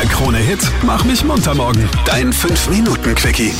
Der 0.00 0.08
Krone-Hit 0.08 0.60
Mach 0.82 1.04
mich 1.04 1.22
munter 1.26 1.54
morgen. 1.54 1.86
Dein 2.06 2.32
5-Minuten-Quickie. 2.32 3.52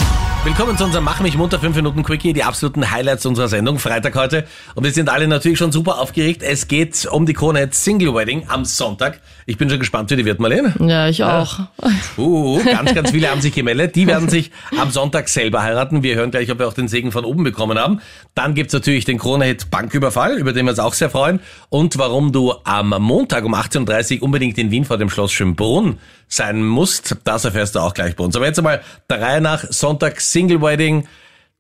Willkommen 0.42 0.78
zu 0.78 0.84
unserem 0.84 1.04
Mach 1.04 1.20
mich 1.20 1.36
munter 1.36 1.60
5 1.60 1.76
Minuten 1.76 2.02
Quickie, 2.02 2.32
die 2.32 2.44
absoluten 2.44 2.90
Highlights 2.90 3.26
unserer 3.26 3.48
Sendung, 3.48 3.78
Freitag 3.78 4.16
heute. 4.16 4.46
Und 4.74 4.84
wir 4.84 4.90
sind 4.90 5.10
alle 5.10 5.28
natürlich 5.28 5.58
schon 5.58 5.70
super 5.70 5.98
aufgeregt. 5.98 6.42
Es 6.42 6.66
geht 6.66 7.04
um 7.04 7.26
die 7.26 7.34
Krone 7.34 7.68
Single 7.72 8.14
Wedding 8.14 8.44
am 8.48 8.64
Sonntag. 8.64 9.20
Ich 9.44 9.58
bin 9.58 9.68
schon 9.68 9.80
gespannt, 9.80 10.10
wie 10.10 10.16
die 10.16 10.24
wird, 10.24 10.40
Marlene. 10.40 10.74
Ja, 10.80 11.08
ich 11.08 11.22
auch. 11.22 11.58
Uh, 12.16 12.64
ganz, 12.64 12.94
ganz 12.94 13.10
viele 13.10 13.30
haben 13.30 13.42
sich 13.42 13.52
gemeldet. 13.52 13.96
Die 13.96 14.06
werden 14.06 14.30
sich 14.30 14.50
am 14.78 14.90
Sonntag 14.90 15.28
selber 15.28 15.62
heiraten. 15.62 16.02
Wir 16.02 16.14
hören 16.14 16.30
gleich, 16.30 16.50
ob 16.50 16.58
wir 16.58 16.68
auch 16.68 16.72
den 16.72 16.88
Segen 16.88 17.12
von 17.12 17.26
oben 17.26 17.44
bekommen 17.44 17.78
haben. 17.78 18.00
Dann 18.34 18.54
gibt's 18.54 18.72
natürlich 18.72 19.04
den 19.04 19.18
Krone-Hit 19.18 19.70
Banküberfall, 19.70 20.38
über 20.38 20.54
den 20.54 20.64
wir 20.64 20.70
uns 20.70 20.78
auch 20.78 20.94
sehr 20.94 21.10
freuen. 21.10 21.40
Und 21.68 21.98
warum 21.98 22.32
du 22.32 22.54
am 22.64 22.94
Montag 22.98 23.44
um 23.44 23.54
18.30 23.54 24.16
Uhr 24.16 24.22
unbedingt 24.22 24.56
in 24.56 24.70
Wien 24.70 24.86
vor 24.86 24.96
dem 24.96 25.10
Schloss 25.10 25.32
Schönbrunn 25.32 25.98
sein 26.30 26.64
musst, 26.64 27.18
das 27.24 27.44
erfährst 27.44 27.74
du 27.74 27.80
auch 27.80 27.92
gleich 27.92 28.16
bei 28.16 28.24
uns. 28.24 28.36
Aber 28.36 28.46
jetzt 28.46 28.58
einmal 28.58 28.80
der 29.10 29.20
Reihe 29.20 29.40
nach 29.40 29.64
Sonntag 29.64 30.20
Single 30.20 30.62
Wedding. 30.62 31.06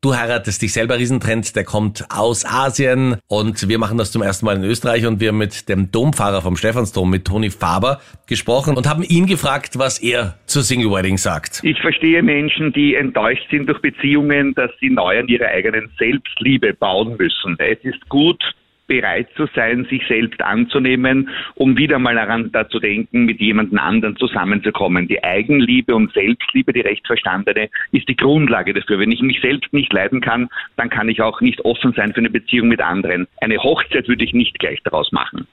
Du 0.02 0.16
heiratest 0.16 0.62
dich 0.62 0.72
selber, 0.72 0.96
Riesentrend, 0.96 1.54
der 1.56 1.64
kommt 1.64 2.06
aus 2.08 2.46
Asien 2.46 3.16
und 3.28 3.68
wir 3.68 3.78
machen 3.78 3.98
das 3.98 4.12
zum 4.12 4.22
ersten 4.22 4.46
Mal 4.46 4.56
in 4.56 4.64
Österreich 4.64 5.04
und 5.04 5.20
wir 5.20 5.28
haben 5.28 5.36
mit 5.36 5.68
dem 5.68 5.90
Dompfarrer 5.90 6.40
vom 6.40 6.56
Stephansdom, 6.56 7.10
mit 7.10 7.26
Toni 7.26 7.50
Faber, 7.50 8.00
gesprochen 8.26 8.78
und 8.78 8.88
haben 8.88 9.02
ihn 9.02 9.26
gefragt, 9.26 9.78
was 9.78 9.98
er 9.98 10.38
zur 10.46 10.62
Single 10.62 10.90
Wedding 10.90 11.18
sagt. 11.18 11.60
Ich 11.64 11.78
verstehe 11.82 12.22
Menschen, 12.22 12.72
die 12.72 12.94
enttäuscht 12.94 13.46
sind 13.50 13.68
durch 13.68 13.82
Beziehungen, 13.82 14.54
dass 14.54 14.70
sie 14.80 14.88
neu 14.88 15.18
an 15.18 15.28
ihrer 15.28 15.48
eigenen 15.48 15.90
Selbstliebe 15.98 16.72
bauen 16.72 17.18
müssen. 17.18 17.56
Es 17.58 17.84
ist 17.84 18.08
gut, 18.08 18.42
bereit 18.90 19.28
zu 19.36 19.46
sein, 19.54 19.86
sich 19.88 20.04
selbst 20.08 20.42
anzunehmen, 20.42 21.28
um 21.54 21.78
wieder 21.78 22.00
mal 22.00 22.16
daran 22.16 22.50
da 22.50 22.68
zu 22.68 22.80
denken, 22.80 23.24
mit 23.24 23.40
jemandem 23.40 23.78
anderen 23.78 24.16
zusammenzukommen. 24.16 25.06
Die 25.06 25.22
Eigenliebe 25.22 25.94
und 25.94 26.12
Selbstliebe, 26.12 26.72
die 26.72 26.80
recht 26.80 27.06
verstandene, 27.06 27.70
ist 27.92 28.08
die 28.08 28.16
Grundlage 28.16 28.74
dafür. 28.74 28.98
Wenn 28.98 29.12
ich 29.12 29.22
mich 29.22 29.40
selbst 29.40 29.72
nicht 29.72 29.92
leiden 29.92 30.20
kann, 30.20 30.48
dann 30.76 30.90
kann 30.90 31.08
ich 31.08 31.22
auch 31.22 31.40
nicht 31.40 31.64
offen 31.64 31.92
sein 31.92 32.12
für 32.12 32.18
eine 32.18 32.30
Beziehung 32.30 32.66
mit 32.66 32.80
anderen. 32.80 33.28
Eine 33.40 33.58
Hochzeit 33.58 34.08
würde 34.08 34.24
ich 34.24 34.32
nicht 34.32 34.58
gleich 34.58 34.82
daraus 34.82 35.12
machen. 35.12 35.46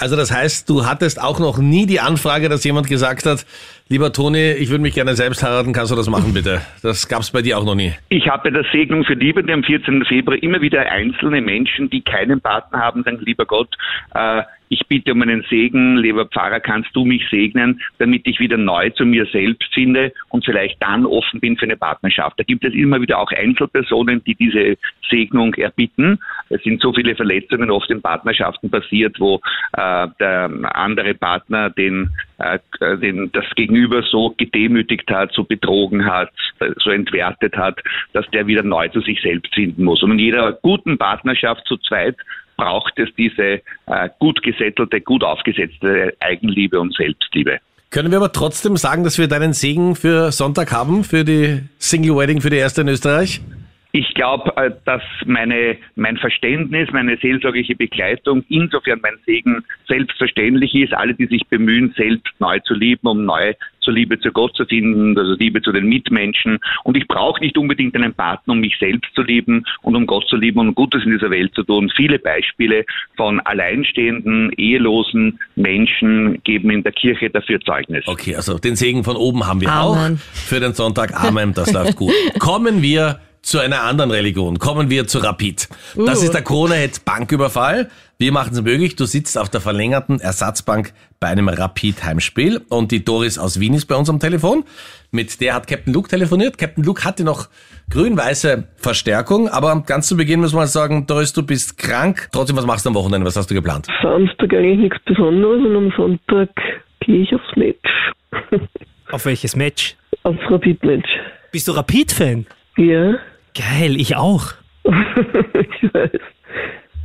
Also 0.00 0.16
das 0.16 0.32
heißt, 0.32 0.68
du 0.70 0.86
hattest 0.86 1.20
auch 1.20 1.38
noch 1.38 1.58
nie 1.58 1.84
die 1.84 2.00
Anfrage, 2.00 2.48
dass 2.48 2.64
jemand 2.64 2.88
gesagt 2.88 3.26
hat, 3.26 3.44
lieber 3.90 4.12
Toni, 4.12 4.52
ich 4.52 4.70
würde 4.70 4.80
mich 4.80 4.94
gerne 4.94 5.14
selbst 5.14 5.42
heiraten, 5.42 5.74
kannst 5.74 5.92
du 5.92 5.96
das 5.96 6.08
machen 6.08 6.32
bitte? 6.32 6.62
Das 6.82 7.06
gab 7.06 7.20
es 7.20 7.30
bei 7.30 7.42
dir 7.42 7.58
auch 7.58 7.64
noch 7.64 7.74
nie. 7.74 7.92
Ich 8.08 8.26
habe 8.26 8.44
bei 8.44 8.50
der 8.50 8.64
Segnung 8.72 9.04
für 9.04 9.12
Liebende 9.12 9.52
am 9.52 9.62
14. 9.62 10.06
Februar 10.06 10.42
immer 10.42 10.62
wieder 10.62 10.80
einzelne 10.90 11.42
Menschen, 11.42 11.90
die 11.90 12.00
keinen 12.00 12.40
Partner 12.40 12.78
haben, 12.78 13.02
sagen, 13.02 13.18
lieber 13.20 13.44
Gott, 13.44 13.76
äh, 14.14 14.42
ich 14.70 14.86
bitte 14.86 15.12
um 15.12 15.20
einen 15.20 15.44
Segen, 15.50 15.96
lieber 15.96 16.26
Pfarrer, 16.26 16.60
kannst 16.60 16.94
du 16.94 17.04
mich 17.04 17.28
segnen, 17.28 17.80
damit 17.98 18.26
ich 18.26 18.38
wieder 18.38 18.56
neu 18.56 18.90
zu 18.90 19.04
mir 19.04 19.26
selbst 19.26 19.74
finde 19.74 20.12
und 20.28 20.44
vielleicht 20.44 20.80
dann 20.80 21.04
offen 21.04 21.40
bin 21.40 21.56
für 21.56 21.64
eine 21.64 21.76
Partnerschaft. 21.76 22.38
Da 22.38 22.44
gibt 22.44 22.64
es 22.64 22.72
immer 22.72 23.00
wieder 23.00 23.18
auch 23.18 23.32
Einzelpersonen, 23.32 24.22
die 24.22 24.36
diese 24.36 24.76
Segnung 25.10 25.54
erbitten. 25.54 26.20
Es 26.50 26.62
sind 26.62 26.80
so 26.80 26.92
viele 26.92 27.16
Verletzungen 27.16 27.68
oft 27.68 27.90
in 27.90 28.00
Partnerschaften 28.00 28.70
passiert, 28.70 29.18
wo 29.18 29.40
äh, 29.72 30.06
der 30.20 30.48
andere 30.76 31.14
Partner 31.14 31.70
den, 31.70 32.10
äh, 32.38 32.60
den 32.98 33.32
das 33.32 33.46
Gegenüber 33.56 34.04
so 34.04 34.32
gedemütigt 34.36 35.10
hat, 35.10 35.32
so 35.32 35.42
betrogen 35.42 36.06
hat, 36.06 36.30
so 36.76 36.90
entwertet 36.90 37.56
hat, 37.56 37.80
dass 38.12 38.30
der 38.30 38.46
wieder 38.46 38.62
neu 38.62 38.86
zu 38.88 39.00
sich 39.00 39.20
selbst 39.20 39.52
finden 39.52 39.82
muss. 39.82 40.00
Und 40.04 40.12
in 40.12 40.20
jeder 40.20 40.52
guten 40.52 40.96
Partnerschaft 40.96 41.66
zu 41.66 41.76
zweit 41.78 42.16
braucht 42.60 42.98
es 42.98 43.08
diese 43.16 43.62
äh, 43.86 44.08
gut 44.18 44.42
gesettelte, 44.42 45.00
gut 45.00 45.24
aufgesetzte 45.24 46.14
Eigenliebe 46.20 46.78
und 46.78 46.94
Selbstliebe. 46.94 47.58
Können 47.90 48.10
wir 48.10 48.18
aber 48.18 48.32
trotzdem 48.32 48.76
sagen, 48.76 49.02
dass 49.02 49.18
wir 49.18 49.28
deinen 49.28 49.54
Segen 49.54 49.96
für 49.96 50.30
Sonntag 50.30 50.70
haben, 50.70 51.02
für 51.02 51.24
die 51.24 51.62
Single 51.78 52.16
Wedding, 52.16 52.40
für 52.40 52.50
die 52.50 52.58
erste 52.58 52.82
in 52.82 52.88
Österreich? 52.88 53.40
Ich 53.92 54.14
glaube, 54.14 54.54
äh, 54.56 54.70
dass 54.84 55.02
meine, 55.24 55.76
mein 55.96 56.16
Verständnis, 56.18 56.90
meine 56.92 57.16
seelsorgliche 57.16 57.74
Begleitung, 57.74 58.44
insofern 58.48 59.00
mein 59.02 59.16
Segen 59.24 59.64
selbstverständlich 59.88 60.74
ist. 60.74 60.92
Alle, 60.92 61.14
die 61.14 61.26
sich 61.26 61.46
bemühen, 61.48 61.94
selbst 61.96 62.32
neu 62.38 62.60
zu 62.60 62.74
lieben, 62.74 63.08
um 63.08 63.24
neu 63.24 63.54
zur 63.90 63.96
Liebe 63.96 64.20
zu 64.20 64.30
Gott 64.30 64.54
zu 64.56 64.64
finden, 64.64 65.18
also 65.18 65.34
Liebe 65.34 65.60
zu 65.62 65.72
den 65.72 65.86
Mitmenschen. 65.86 66.58
Und 66.84 66.96
ich 66.96 67.08
brauche 67.08 67.40
nicht 67.40 67.58
unbedingt 67.58 67.94
einen 67.96 68.14
Partner, 68.14 68.52
um 68.52 68.60
mich 68.60 68.76
selbst 68.78 69.12
zu 69.14 69.22
lieben 69.22 69.64
und 69.82 69.96
um 69.96 70.06
Gott 70.06 70.26
zu 70.28 70.36
lieben 70.36 70.60
und 70.60 70.68
um 70.68 70.74
Gutes 70.74 71.04
in 71.04 71.10
dieser 71.10 71.30
Welt 71.30 71.52
zu 71.54 71.64
tun. 71.64 71.90
Viele 71.96 72.18
Beispiele 72.18 72.84
von 73.16 73.40
alleinstehenden, 73.40 74.52
ehelosen 74.56 75.40
Menschen 75.56 76.40
geben 76.44 76.70
in 76.70 76.82
der 76.84 76.92
Kirche 76.92 77.30
dafür 77.30 77.60
Zeugnis. 77.60 78.06
Okay, 78.06 78.36
also 78.36 78.58
den 78.58 78.76
Segen 78.76 79.02
von 79.02 79.16
oben 79.16 79.46
haben 79.46 79.60
wir 79.60 79.72
Amen. 79.72 80.14
auch. 80.14 80.18
Für 80.18 80.60
den 80.60 80.72
Sonntag 80.72 81.12
Amen, 81.12 81.52
das 81.52 81.72
läuft 81.72 81.96
gut. 81.96 82.12
Kommen 82.38 82.82
wir 82.82 83.18
zu 83.42 83.58
einer 83.58 83.82
anderen 83.82 84.10
Religion. 84.10 84.58
Kommen 84.58 84.90
wir 84.90 85.06
zu 85.06 85.18
Rapid. 85.18 85.68
Das 85.96 86.20
Uh. 86.20 86.24
ist 86.24 86.34
der 86.34 86.42
Krone-Hit 86.42 87.04
Banküberfall. 87.04 87.88
Wir 88.18 88.32
machen 88.32 88.52
es 88.52 88.60
möglich. 88.60 88.96
Du 88.96 89.06
sitzt 89.06 89.38
auf 89.38 89.48
der 89.48 89.60
verlängerten 89.62 90.20
Ersatzbank 90.20 90.92
bei 91.20 91.28
einem 91.28 91.48
Rapid-Heimspiel 91.48 92.60
und 92.68 92.92
die 92.92 93.02
Doris 93.04 93.38
aus 93.38 93.58
Wien 93.58 93.72
ist 93.74 93.86
bei 93.86 93.94
uns 93.96 94.10
am 94.10 94.20
Telefon. 94.20 94.64
Mit 95.10 95.40
der 95.40 95.54
hat 95.54 95.66
Captain 95.66 95.92
Luke 95.94 96.08
telefoniert. 96.08 96.58
Captain 96.58 96.84
Luke 96.84 97.02
hatte 97.04 97.24
noch 97.24 97.48
grün-weiße 97.90 98.64
Verstärkung, 98.76 99.48
aber 99.48 99.82
ganz 99.86 100.06
zu 100.06 100.16
Beginn 100.16 100.40
muss 100.40 100.52
man 100.52 100.66
sagen, 100.66 101.06
Doris, 101.06 101.32
du 101.32 101.42
bist 101.42 101.78
krank. 101.78 102.28
Trotzdem, 102.32 102.56
was 102.56 102.66
machst 102.66 102.84
du 102.84 102.90
am 102.90 102.94
Wochenende? 102.94 103.26
Was 103.26 103.36
hast 103.36 103.50
du 103.50 103.54
geplant? 103.54 103.86
Samstag 104.02 104.52
eigentlich 104.52 104.78
nichts 104.78 104.98
Besonderes 105.06 105.64
und 105.64 105.76
am 105.76 105.92
Sonntag 105.96 106.50
gehe 107.00 107.22
ich 107.22 107.34
aufs 107.34 107.56
Match. 107.56 108.60
Auf 109.10 109.24
welches 109.24 109.56
Match? 109.56 109.96
aufs 110.22 110.38
Rapid-Match. 110.50 111.08
Bist 111.50 111.66
du 111.66 111.72
Rapid-Fan? 111.72 112.46
Ja, 112.76 113.14
Geil, 113.54 113.96
ich 114.00 114.14
auch. 114.16 114.52
ich 114.84 115.92
weiß. 115.92 116.10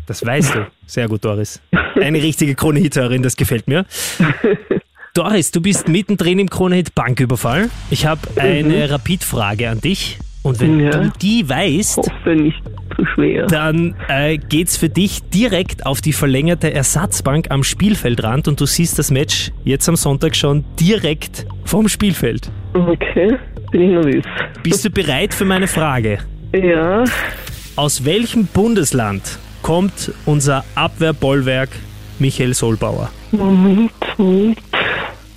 Das 0.05 0.23
weißt 0.25 0.55
du. 0.55 0.67
Sehr 0.85 1.07
gut, 1.07 1.25
Doris. 1.25 1.59
Eine 1.99 2.21
richtige 2.21 2.53
Krone-Hit-Hörerin, 2.53 3.23
das 3.23 3.35
gefällt 3.35 3.67
mir. 3.67 3.85
Doris, 5.15 5.49
du 5.51 5.61
bist 5.61 5.87
mittendrin 5.87 6.37
im 6.39 6.49
Krone-Hit 6.49 6.93
Banküberfall. 6.93 7.69
Ich 7.89 8.05
habe 8.05 8.21
eine 8.39 8.89
Rapid-Frage 8.91 9.69
an 9.69 9.81
dich. 9.81 10.19
Und 10.43 10.59
wenn 10.59 10.79
Ja. 10.79 10.91
du 10.91 11.11
die 11.19 11.49
weißt, 11.49 11.97
Hoffe 11.97 12.35
nicht 12.35 12.61
zu 12.95 13.03
schwer. 13.15 13.47
dann 13.47 13.95
äh, 14.07 14.37
geht's 14.37 14.77
für 14.77 14.89
dich 14.89 15.23
direkt 15.33 15.87
auf 15.87 16.01
die 16.01 16.13
verlängerte 16.13 16.71
Ersatzbank 16.71 17.49
am 17.49 17.63
Spielfeldrand 17.63 18.47
und 18.47 18.61
du 18.61 18.67
siehst 18.67 18.99
das 18.99 19.09
Match 19.09 19.51
jetzt 19.63 19.89
am 19.89 19.95
Sonntag 19.95 20.35
schon 20.35 20.63
direkt 20.79 21.47
vom 21.63 21.87
Spielfeld. 21.89 22.51
Okay, 22.75 23.37
bin 23.71 23.81
ich 23.81 23.89
nervös. 23.89 24.23
Bist 24.63 24.85
du 24.85 24.89
bereit 24.89 25.33
für 25.33 25.45
meine 25.45 25.67
Frage? 25.67 26.19
Ja, 26.53 27.03
Aus 27.75 28.05
welchem 28.05 28.45
Bundesland 28.45 29.21
kommt 29.61 30.11
unser 30.25 30.63
Abwehrbollwerk 30.75 31.69
Michael 32.19 32.53
Solbauer? 32.53 33.09
Moment, 33.31 33.91
Moment. 34.17 34.59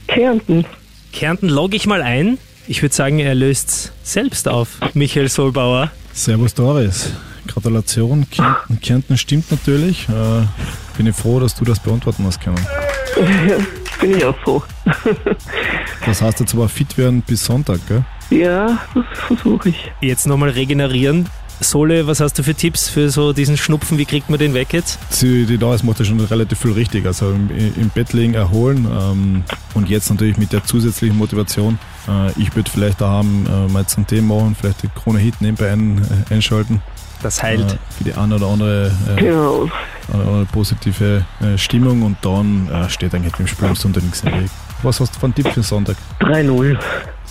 Kärnten. 0.07 0.65
Kärnten 1.13 1.49
logge 1.49 1.77
ich 1.77 1.87
mal 1.87 2.03
ein. 2.03 2.39
Ich 2.69 2.83
würde 2.83 2.95
sagen, 2.95 3.19
er 3.19 3.35
löst 3.35 3.93
selbst 4.03 4.47
auf. 4.49 4.79
Michael 4.95 5.29
Solbauer. 5.29 5.91
Servus 6.13 6.55
Doris. 6.55 7.13
Gratulation. 7.47 8.27
Kärnten, 8.31 8.81
Kärnten 8.81 9.17
stimmt 9.19 9.51
natürlich. 9.51 10.07
Äh, 10.09 10.47
bin 10.97 11.07
ich 11.07 11.17
froh, 11.17 11.41
dass 11.41 11.55
du 11.55 11.65
das 11.65 11.81
beantworten 11.81 12.25
hast 12.27 12.41
können. 12.41 12.65
Ja, 13.49 13.57
bin 14.01 14.17
ich 14.17 14.25
auch 14.25 14.37
froh. 14.41 14.63
Das 16.05 16.21
heißt 16.23 16.41
jetzt 16.41 16.55
aber 16.55 16.69
fit 16.69 16.97
werden 16.99 17.23
bis 17.27 17.45
Sonntag, 17.45 17.81
gell? 17.89 18.05
Ja, 18.31 18.79
das 18.95 19.05
versuche 19.13 19.71
ich. 19.71 19.91
Jetzt 20.01 20.27
nochmal 20.27 20.51
regenerieren. 20.51 21.27
Sole, 21.61 22.07
was 22.07 22.21
hast 22.21 22.39
du 22.39 22.45
für 22.45 22.55
Tipps 22.55 22.89
für 22.89 23.11
so 23.11 23.33
diesen 23.33 23.57
Schnupfen? 23.57 23.99
Wie 23.99 24.05
kriegt 24.05 24.31
man 24.31 24.39
den 24.39 24.55
weg 24.55 24.73
jetzt? 24.73 24.97
Sie, 25.13 25.45
die 25.45 25.59
Doris 25.59 25.83
macht 25.83 25.99
ja 25.99 26.05
schon 26.05 26.21
relativ 26.21 26.61
viel 26.61 26.71
richtig. 26.73 27.05
Also 27.05 27.31
im, 27.33 27.51
im 27.51 27.89
Bett 27.89 28.13
liegen, 28.13 28.35
erholen 28.35 28.87
ähm, 28.89 29.43
und 29.75 29.89
jetzt 29.89 30.09
natürlich 30.09 30.37
mit 30.37 30.53
der 30.53 30.63
zusätzlichen 30.63 31.17
Motivation. 31.17 31.79
Äh, 32.07 32.31
ich 32.41 32.55
würde 32.55 32.71
vielleicht 32.71 33.01
daheim 33.01 33.45
äh, 33.47 33.73
mal 33.73 33.85
zum 33.87 34.07
Thema 34.07 34.37
machen, 34.37 34.57
vielleicht 34.61 34.85
die 34.85 34.89
Krone 34.89 35.19
Hit 35.19 35.41
nebenbei 35.41 35.73
ein, 35.73 35.99
äh, 36.31 36.35
einschalten. 36.35 36.81
Das 37.23 37.43
heilt. 37.43 37.73
Äh, 37.73 37.77
für 37.97 38.05
die 38.05 38.15
eine 38.15 38.37
oder 38.37 38.47
andere, 38.47 38.93
äh, 39.17 39.21
Genau. 39.21 39.69
eine 40.13 40.23
oder 40.23 40.29
andere 40.31 40.47
positive 40.53 41.25
äh, 41.41 41.59
Stimmung 41.59 42.03
und 42.03 42.19
dann 42.23 42.69
äh, 42.71 42.89
steht 42.89 43.13
eigentlich 43.17 43.33
dem 43.35 43.49
Spiel 43.49 43.67
am 43.67 43.75
Sonntag 43.75 44.05
nichts 44.05 44.21
im 44.21 44.31
Weg. 44.43 44.51
Was 44.85 45.01
hast 45.01 45.17
du 45.17 45.19
für 45.19 45.27
einen 45.27 45.35
Tipp 45.35 45.49
für 45.49 45.63
Sonntag? 45.65 45.97
3-0, 46.21 46.79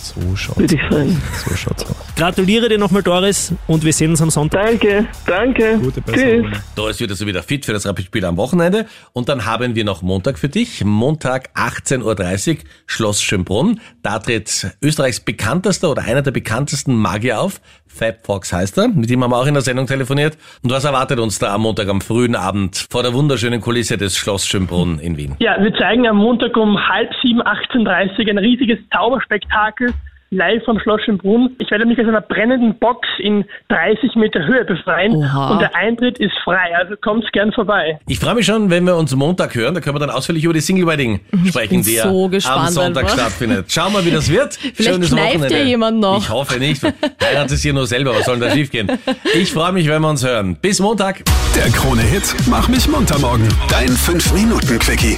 So 0.00 0.36
schaut's 0.36 0.58
würde 0.58 0.74
ich 0.74 0.82
sagen. 0.90 1.22
So 1.44 1.56
schaut's 1.56 1.84
aus. 1.84 2.07
Gratuliere 2.18 2.68
dir 2.68 2.78
nochmal, 2.78 3.04
Doris, 3.04 3.54
und 3.68 3.84
wir 3.84 3.92
sehen 3.92 4.10
uns 4.10 4.20
am 4.20 4.30
Sonntag. 4.30 4.66
Danke, 4.66 5.06
danke. 5.24 5.78
Gute 5.78 6.02
Tschüss. 6.02 6.14
Besserung. 6.14 6.52
Doris 6.74 7.00
wird 7.00 7.10
also 7.10 7.26
wieder 7.28 7.44
fit 7.44 7.64
für 7.64 7.72
das 7.72 7.86
Rapid-Spiel 7.86 8.24
am 8.24 8.36
Wochenende. 8.36 8.86
Und 9.12 9.28
dann 9.28 9.46
haben 9.46 9.76
wir 9.76 9.84
noch 9.84 10.02
Montag 10.02 10.36
für 10.36 10.48
dich. 10.48 10.84
Montag 10.84 11.50
18.30 11.54 12.50
Uhr, 12.50 12.58
Schloss 12.86 13.22
Schönbrunn. 13.22 13.80
Da 14.02 14.18
tritt 14.18 14.76
Österreichs 14.82 15.20
bekanntester 15.20 15.92
oder 15.92 16.02
einer 16.02 16.22
der 16.22 16.32
bekanntesten 16.32 16.96
Magier 16.96 17.40
auf. 17.40 17.60
Fab 17.86 18.26
Fox 18.26 18.52
heißt 18.52 18.78
er. 18.78 18.88
Mit 18.88 19.10
ihm 19.12 19.22
haben 19.22 19.30
wir 19.30 19.38
auch 19.38 19.46
in 19.46 19.54
der 19.54 19.62
Sendung 19.62 19.86
telefoniert. 19.86 20.36
Und 20.64 20.72
was 20.72 20.84
erwartet 20.84 21.20
uns 21.20 21.38
da 21.38 21.54
am 21.54 21.62
Montag 21.62 21.88
am 21.88 22.00
frühen 22.00 22.34
Abend 22.34 22.88
vor 22.90 23.04
der 23.04 23.14
wunderschönen 23.14 23.60
Kulisse 23.60 23.96
des 23.96 24.16
Schloss 24.16 24.44
Schönbrunn 24.44 24.98
in 24.98 25.16
Wien? 25.16 25.36
Ja, 25.38 25.62
wir 25.62 25.72
zeigen 25.74 26.06
am 26.08 26.16
Montag 26.16 26.56
um 26.56 26.76
halb 26.88 27.10
sieben, 27.22 27.40
18.30 27.42 28.24
Uhr 28.24 28.30
ein 28.30 28.38
riesiges 28.38 28.78
Zauberspektakel 28.92 29.94
live 30.30 30.64
vom 30.64 30.78
Schloss 30.78 31.00
Schönbrunn. 31.04 31.56
Ich 31.58 31.70
werde 31.70 31.86
mich 31.86 31.98
aus 31.98 32.06
einer 32.06 32.20
brennenden 32.20 32.78
Box 32.78 33.06
in 33.18 33.44
30 33.68 34.14
Meter 34.16 34.46
Höhe 34.46 34.64
befreien 34.64 35.14
Oha. 35.14 35.52
und 35.52 35.60
der 35.60 35.74
Eintritt 35.74 36.18
ist 36.18 36.32
frei, 36.44 36.76
also 36.76 36.94
kommt 37.00 37.30
gern 37.32 37.52
vorbei. 37.52 37.98
Ich 38.06 38.18
freue 38.18 38.34
mich 38.34 38.46
schon, 38.46 38.70
wenn 38.70 38.84
wir 38.84 38.96
uns 38.96 39.14
Montag 39.14 39.54
hören. 39.54 39.74
Da 39.74 39.80
können 39.80 39.96
wir 39.96 40.00
dann 40.00 40.10
ausführlich 40.10 40.44
über 40.44 40.54
die 40.54 40.60
Single 40.60 40.86
Wedding 40.86 41.20
sprechen, 41.46 41.70
bin 41.70 41.82
die 41.82 41.94
ja 41.94 42.08
so 42.08 42.28
gespannt 42.28 42.68
am 42.68 42.72
Sonntag 42.72 43.04
einfach. 43.04 43.18
stattfindet. 43.18 43.66
Schauen 43.70 43.92
wir, 43.92 44.04
wie 44.04 44.10
das 44.10 44.30
wird. 44.30 44.54
Vielleicht 44.74 45.02
kneift 45.02 45.50
ja 45.50 45.58
jemand 45.58 46.00
noch. 46.00 46.18
Ich 46.18 46.28
hoffe 46.28 46.58
nicht. 46.58 46.82
Heiratet 47.22 47.52
es 47.52 47.62
hier 47.62 47.72
nur 47.72 47.86
selber. 47.86 48.14
Was 48.14 48.24
soll 48.26 48.38
denn 48.38 48.48
da 48.48 48.54
schiefgehen? 48.54 48.90
Ich 49.34 49.52
freue 49.52 49.72
mich, 49.72 49.88
wenn 49.88 50.02
wir 50.02 50.08
uns 50.08 50.24
hören. 50.24 50.56
Bis 50.60 50.80
Montag. 50.80 51.24
Der 51.56 51.70
Krone-Hit 51.72 52.34
Mach 52.46 52.68
mich 52.68 52.88
munter 52.88 53.18
morgen. 53.18 53.48
Dein 53.70 53.88
5-Minuten-Quickie. 53.88 55.16